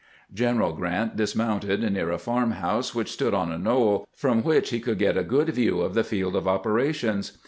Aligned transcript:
General 0.33 0.73
Grant 0.73 1.15
dismounted 1.15 1.81
near 1.93 2.09
a 2.09 2.17
farm 2.17 2.53
house 2.53 2.95
which 2.95 3.11
stood 3.11 3.35
on 3.35 3.51
a 3.51 3.57
knoll, 3.59 4.07
from 4.15 4.41
which 4.41 4.71
he 4.71 4.79
could 4.79 4.97
get 4.97 5.15
a 5.15 5.23
good 5.23 5.49
view 5.49 5.81
of 5.81 5.93
the 5.93 6.03
field 6.03 6.35
of 6.35 6.47
operations. 6.47 7.37